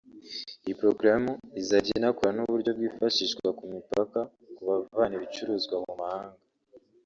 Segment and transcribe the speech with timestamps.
[0.63, 1.31] Iyi porogaramu
[1.61, 4.19] izajya inakorana n’uburyo bwifashishwa ku mipaka
[4.55, 6.39] ku bavana ibicuruzwa mu mahanga